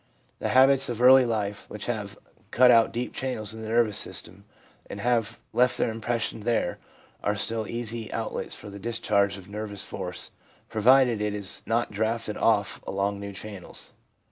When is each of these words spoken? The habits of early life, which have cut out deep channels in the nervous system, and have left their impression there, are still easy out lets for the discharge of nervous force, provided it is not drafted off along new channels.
The 0.39 0.49
habits 0.49 0.89
of 0.89 0.99
early 0.99 1.27
life, 1.27 1.69
which 1.69 1.85
have 1.85 2.17
cut 2.49 2.71
out 2.71 2.91
deep 2.91 3.13
channels 3.13 3.53
in 3.53 3.61
the 3.61 3.67
nervous 3.67 3.99
system, 3.99 4.45
and 4.89 4.99
have 4.99 5.37
left 5.53 5.77
their 5.77 5.91
impression 5.91 6.39
there, 6.39 6.79
are 7.23 7.35
still 7.35 7.67
easy 7.67 8.11
out 8.11 8.33
lets 8.33 8.55
for 8.55 8.71
the 8.71 8.79
discharge 8.79 9.37
of 9.37 9.47
nervous 9.47 9.83
force, 9.85 10.31
provided 10.69 11.21
it 11.21 11.35
is 11.35 11.61
not 11.67 11.91
drafted 11.91 12.35
off 12.35 12.81
along 12.87 13.19
new 13.19 13.31
channels. 13.31 13.91